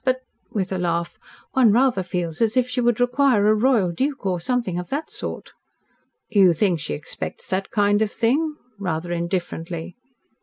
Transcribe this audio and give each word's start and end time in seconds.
But" 0.03 0.21
with 0.55 0.71
a 0.71 0.79
laugh 0.79 1.19
"one 1.51 1.71
rather 1.71 2.01
feels 2.01 2.41
as 2.41 2.57
if 2.57 2.67
she 2.67 2.81
would 2.81 2.99
require 2.99 3.45
a 3.47 3.53
royal 3.53 3.91
duke 3.91 4.25
or 4.25 4.39
something 4.39 4.79
of 4.79 4.89
that 4.89 5.11
sort." 5.11 5.53
"You 6.27 6.53
think 6.53 6.79
she 6.79 6.95
expects 6.95 7.47
that 7.51 7.69
kind 7.69 8.01
of 8.01 8.11
thing?" 8.11 8.55
rather 8.79 9.11
indifferently. 9.11 9.95